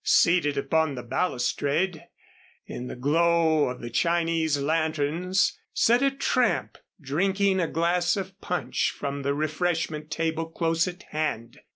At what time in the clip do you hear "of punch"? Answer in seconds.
8.17-8.89